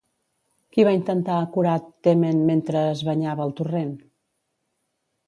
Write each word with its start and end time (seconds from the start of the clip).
Qui 0.77 0.85
va 0.87 0.93
intentar 0.99 1.35
acorar 1.41 1.75
Temen 2.07 2.39
mentre 2.47 2.81
es 2.95 3.05
banyava 3.11 3.47
al 3.49 3.55
torrent? 3.61 3.93